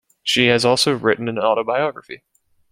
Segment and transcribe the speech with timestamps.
[0.23, 2.23] She has also written an autobiography.